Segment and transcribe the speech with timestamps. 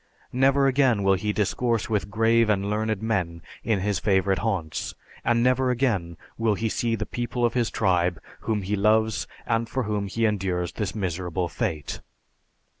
[0.33, 5.43] Never again will he discourse with grave and learned men in his favorite haunts, and
[5.43, 9.83] never again will he see the people of his tribe whom he loves and for
[9.83, 11.99] whom he endures this miserable fate.